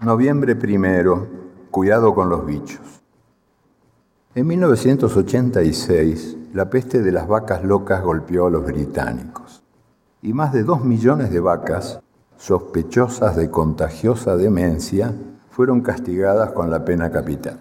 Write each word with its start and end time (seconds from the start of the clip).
Noviembre 0.00 0.54
primero, 0.54 1.26
cuidado 1.72 2.14
con 2.14 2.28
los 2.28 2.46
bichos. 2.46 3.02
En 4.32 4.46
1986, 4.46 6.36
la 6.52 6.70
peste 6.70 7.02
de 7.02 7.10
las 7.10 7.26
vacas 7.26 7.64
locas 7.64 8.04
golpeó 8.04 8.46
a 8.46 8.50
los 8.50 8.64
británicos 8.64 9.64
y 10.22 10.32
más 10.32 10.52
de 10.52 10.62
dos 10.62 10.84
millones 10.84 11.32
de 11.32 11.40
vacas, 11.40 12.00
sospechosas 12.36 13.34
de 13.34 13.50
contagiosa 13.50 14.36
demencia, 14.36 15.12
fueron 15.50 15.80
castigadas 15.80 16.52
con 16.52 16.70
la 16.70 16.84
pena 16.84 17.10
capital. 17.10 17.58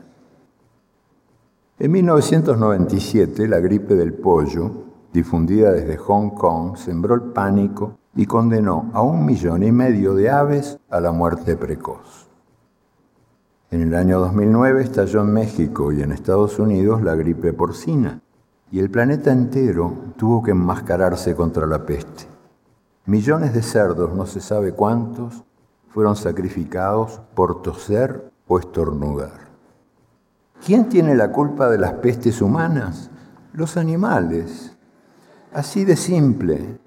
En 1.79 1.91
1997, 1.91 3.47
la 3.47 3.59
gripe 3.59 3.95
del 3.95 4.13
pollo, 4.13 4.71
difundida 5.11 5.71
desde 5.71 5.97
Hong 5.97 6.29
Kong, 6.35 6.77
sembró 6.77 7.15
el 7.15 7.21
pánico 7.33 7.97
y 8.15 8.27
condenó 8.27 8.91
a 8.93 9.01
un 9.01 9.25
millón 9.25 9.63
y 9.63 9.71
medio 9.71 10.13
de 10.13 10.29
aves 10.29 10.79
a 10.91 10.99
la 10.99 11.11
muerte 11.11 11.57
precoz. 11.57 12.26
En 13.69 13.81
el 13.81 13.95
año 13.95 14.19
2009 14.19 14.81
estalló 14.81 15.21
en 15.21 15.33
México 15.33 15.91
y 15.91 16.01
en 16.01 16.13
Estados 16.13 16.57
Unidos 16.57 17.01
la 17.01 17.15
gripe 17.15 17.51
porcina 17.51 18.21
y 18.71 18.79
el 18.79 18.89
planeta 18.89 19.33
entero 19.33 19.93
tuvo 20.15 20.41
que 20.41 20.51
enmascararse 20.51 21.35
contra 21.35 21.67
la 21.67 21.85
peste. 21.85 22.27
Millones 23.05 23.53
de 23.53 23.61
cerdos, 23.61 24.13
no 24.13 24.25
se 24.25 24.39
sabe 24.39 24.71
cuántos, 24.71 25.43
fueron 25.89 26.15
sacrificados 26.15 27.19
por 27.35 27.61
toser 27.61 28.31
o 28.47 28.57
estornudar. 28.57 29.47
¿Quién 30.65 30.87
tiene 30.87 31.13
la 31.15 31.33
culpa 31.33 31.69
de 31.69 31.77
las 31.77 31.93
pestes 31.93 32.41
humanas? 32.41 33.11
Los 33.51 33.75
animales. 33.75 34.77
Así 35.51 35.83
de 35.83 35.97
simple. 35.97 36.79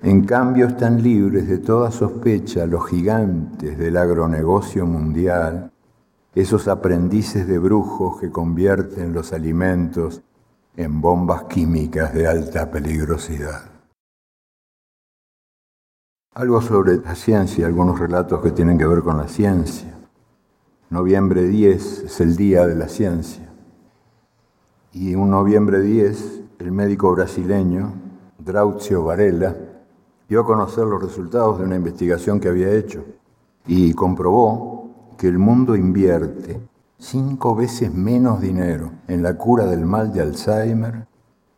En 0.00 0.24
cambio 0.24 0.68
están 0.68 1.02
libres 1.02 1.48
de 1.48 1.58
toda 1.58 1.90
sospecha 1.90 2.66
los 2.66 2.88
gigantes 2.88 3.76
del 3.76 3.96
agronegocio 3.96 4.86
mundial, 4.86 5.72
esos 6.34 6.68
aprendices 6.68 7.48
de 7.48 7.58
brujos 7.58 8.20
que 8.20 8.30
convierten 8.30 9.12
los 9.12 9.32
alimentos 9.32 10.22
en 10.76 11.00
bombas 11.00 11.44
químicas 11.44 12.14
de 12.14 12.28
alta 12.28 12.70
peligrosidad. 12.70 13.62
Algo 16.34 16.62
sobre 16.62 16.98
la 16.98 17.16
ciencia, 17.16 17.66
algunos 17.66 17.98
relatos 17.98 18.40
que 18.40 18.52
tienen 18.52 18.78
que 18.78 18.86
ver 18.86 19.02
con 19.02 19.16
la 19.16 19.26
ciencia. 19.26 19.92
Noviembre 20.90 21.42
10 21.42 22.04
es 22.04 22.20
el 22.20 22.36
día 22.36 22.68
de 22.68 22.76
la 22.76 22.88
ciencia. 22.88 23.48
Y 24.92 25.16
un 25.16 25.30
noviembre 25.30 25.80
10, 25.80 26.42
el 26.60 26.70
médico 26.70 27.12
brasileño, 27.12 27.92
Drauzio 28.38 29.02
Varela, 29.02 29.56
dio 30.28 30.40
a 30.40 30.44
conocer 30.44 30.84
los 30.84 31.02
resultados 31.02 31.58
de 31.58 31.64
una 31.64 31.76
investigación 31.76 32.38
que 32.38 32.48
había 32.48 32.70
hecho 32.70 33.04
y 33.66 33.94
comprobó 33.94 35.14
que 35.16 35.28
el 35.28 35.38
mundo 35.38 35.74
invierte 35.74 36.60
cinco 36.98 37.54
veces 37.54 37.94
menos 37.94 38.40
dinero 38.40 38.90
en 39.08 39.22
la 39.22 39.38
cura 39.38 39.64
del 39.66 39.86
mal 39.86 40.12
de 40.12 40.20
Alzheimer 40.20 41.06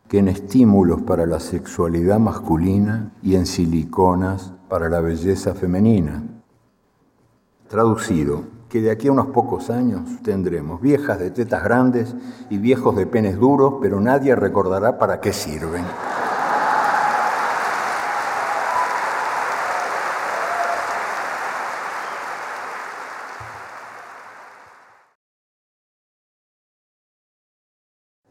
que 0.07 0.19
en 0.19 0.27
estímulos 0.27 1.01
para 1.01 1.25
la 1.25 1.39
sexualidad 1.39 2.19
masculina 2.19 3.13
y 3.21 3.35
en 3.35 3.45
siliconas 3.45 4.53
para 4.67 4.89
la 4.89 4.99
belleza 4.99 5.53
femenina. 5.53 6.23
Traducido, 7.69 8.43
que 8.67 8.81
de 8.81 8.91
aquí 8.91 9.07
a 9.07 9.13
unos 9.13 9.27
pocos 9.27 9.69
años 9.69 10.01
tendremos 10.21 10.81
viejas 10.81 11.19
de 11.19 11.31
tetas 11.31 11.63
grandes 11.63 12.13
y 12.49 12.57
viejos 12.57 12.95
de 12.95 13.05
penes 13.05 13.37
duros, 13.37 13.75
pero 13.81 14.01
nadie 14.01 14.35
recordará 14.35 14.97
para 14.97 15.21
qué 15.21 15.31
sirven. 15.31 15.83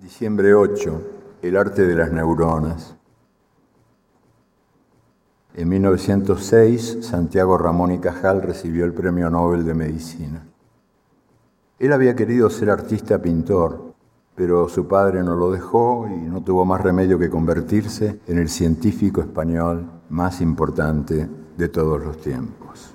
Diciembre 0.00 0.54
8, 0.54 1.02
el 1.42 1.58
arte 1.58 1.86
de 1.86 1.94
las 1.94 2.10
neuronas. 2.10 2.96
En 5.54 5.68
1906, 5.68 7.00
Santiago 7.02 7.58
Ramón 7.58 7.92
y 7.92 7.98
Cajal 7.98 8.40
recibió 8.40 8.86
el 8.86 8.94
Premio 8.94 9.28
Nobel 9.28 9.66
de 9.66 9.74
Medicina. 9.74 10.46
Él 11.78 11.92
había 11.92 12.16
querido 12.16 12.48
ser 12.48 12.70
artista 12.70 13.20
pintor, 13.20 13.92
pero 14.34 14.70
su 14.70 14.88
padre 14.88 15.22
no 15.22 15.36
lo 15.36 15.50
dejó 15.50 16.08
y 16.08 16.16
no 16.16 16.42
tuvo 16.42 16.64
más 16.64 16.80
remedio 16.80 17.18
que 17.18 17.28
convertirse 17.28 18.20
en 18.26 18.38
el 18.38 18.48
científico 18.48 19.20
español 19.20 19.84
más 20.08 20.40
importante 20.40 21.28
de 21.58 21.68
todos 21.68 22.02
los 22.02 22.18
tiempos. 22.22 22.94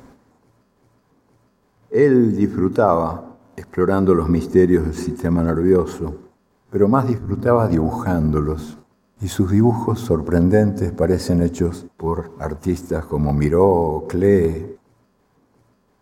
Él 1.92 2.36
disfrutaba 2.36 3.38
explorando 3.56 4.16
los 4.16 4.28
misterios 4.28 4.86
del 4.86 4.96
sistema 4.96 5.44
nervioso 5.44 6.25
pero 6.70 6.88
más 6.88 7.08
disfrutaba 7.08 7.68
dibujándolos. 7.68 8.78
Y 9.22 9.28
sus 9.30 9.52
dibujos 9.52 10.00
sorprendentes 10.02 10.92
parecen 10.92 11.42
hechos 11.42 11.88
por 11.98 12.32
artistas 12.40 13.06
como 13.06 13.34
Miró 13.34 13.64
o. 13.64 14.78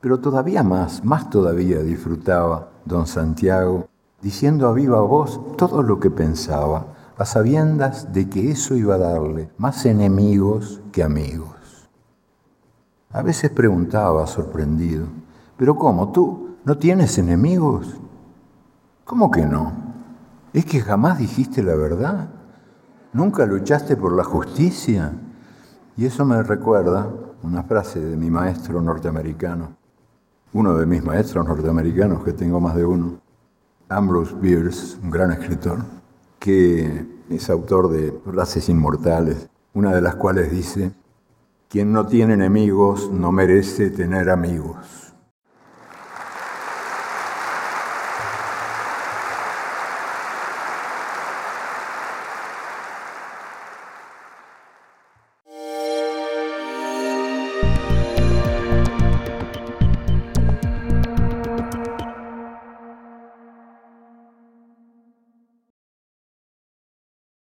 Pero 0.02 0.19
todavía 0.19 0.63
más, 0.63 1.06
más 1.06 1.29
todavía 1.29 1.79
disfrutaba 1.79 2.72
don 2.85 3.07
Santiago 3.07 3.88
diciendo 4.22 4.68
a 4.68 4.73
viva 4.73 5.02
voz 5.02 5.40
todo 5.57 5.84
lo 5.84 6.00
que 6.00 6.09
pensaba, 6.09 6.88
a 7.18 7.25
sabiendas 7.25 8.12
de 8.12 8.29
que 8.29 8.52
eso 8.52 8.75
iba 8.75 8.96
a 8.96 9.00
darle 9.00 9.50
más 9.57 9.85
enemigos 9.85 10.81
que 10.91 11.03
amigos. 11.03 11.90
A 13.12 13.22
veces 13.22 13.52
preguntaba 13.52 14.25
sorprendido, 14.25 15.06
¿pero 15.56 15.75
cómo? 15.75 16.12
¿Tú 16.12 16.56
no 16.66 16.78
tienes 16.78 17.18
enemigos? 17.18 17.96
¿Cómo 19.06 19.29
que 19.29 19.46
no? 19.46 19.92
¿Es 20.53 20.66
que 20.66 20.81
jamás 20.81 21.18
dijiste 21.18 21.64
la 21.64 21.74
verdad? 21.75 22.30
¿Nunca 23.12 23.44
luchaste 23.47 23.97
por 23.97 24.14
la 24.14 24.24
justicia? 24.24 25.12
Y 25.97 26.06
eso 26.06 26.25
me 26.25 26.44
recuerda 26.44 27.09
una 27.41 27.64
frase 27.64 28.00
de 28.00 28.16
mi 28.16 28.30
maestro 28.30 28.80
norteamericano, 28.80 29.75
uno 30.53 30.78
de 30.78 30.86
mis 30.86 31.03
maestros 31.03 31.47
norteamericanos, 31.47 32.24
que 32.24 32.34
tengo 32.34 32.59
más 32.59 32.75
de 32.75 32.86
uno, 32.86 33.19
Ambrose 33.90 34.36
Bierce, 34.36 34.97
un 35.02 35.09
gran 35.09 35.31
escritor, 35.31 35.80
que 36.38 37.03
es 37.30 37.50
autor 37.50 37.90
de 37.90 38.12
frases 38.24 38.70
inmortales, 38.70 39.50
una 39.74 39.94
de 39.96 40.02
las 40.02 40.16
cuales 40.16 40.52
dice, 40.52 40.91
quien 41.68 41.91
no 41.91 42.06
tiene 42.06 42.35
enemigos 42.35 43.09
no 43.12 43.31
merece 43.31 43.90
tener 43.90 44.30
amigos. 44.30 45.12